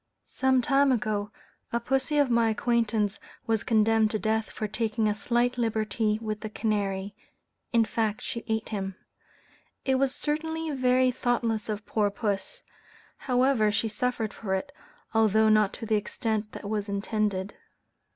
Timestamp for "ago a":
0.91-1.79